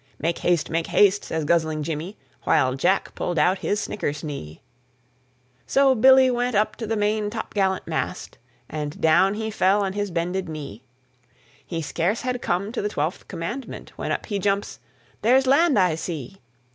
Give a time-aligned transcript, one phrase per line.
[0.17, 4.61] "Make haste, make haste," says guzzling Jimmy While Jack pulled out his snickersnee.
[5.67, 10.09] So Billy went up to the main topgallant mast, And down he fell on his
[10.09, 10.81] bended knee.
[11.63, 14.79] He scarce had come to the Twelfth Commandment When up he jumps,
[15.21, 16.37] "There's land I see.